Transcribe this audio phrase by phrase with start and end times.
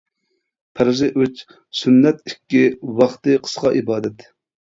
[0.77, 1.43] پەرزى ئۈچ،
[1.81, 2.61] سۈننەت ئىككى،
[3.01, 4.27] ۋاقتى قىسقا ئىبادەت.